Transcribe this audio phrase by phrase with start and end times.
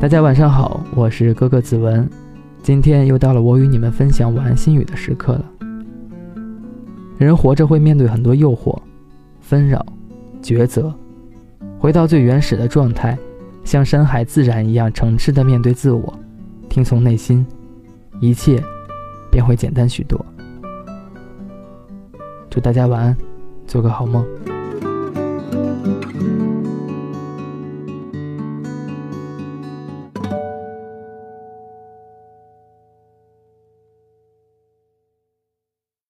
[0.00, 2.08] 大家晚上好我是哥哥子文。
[2.62, 5.44] 今天又到了我与你们分享晚安心语的时刻了。
[7.18, 8.80] 人活着会面对很多诱惑
[9.40, 9.84] 纷扰
[10.40, 10.94] 抉择
[11.80, 13.18] 回到最原始的状态
[13.64, 16.16] 像山海自然一样诚挚的面对自我
[16.68, 17.44] 听从内心
[18.20, 18.62] 一切
[19.32, 20.24] 便会简单许多。
[22.48, 23.16] 祝大家晚安
[23.66, 24.24] 做个好梦。